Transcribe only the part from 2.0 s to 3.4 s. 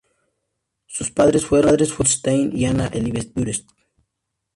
Stein y Anna Elizabeth